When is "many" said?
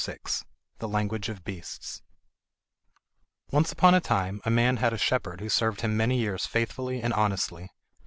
5.95-6.17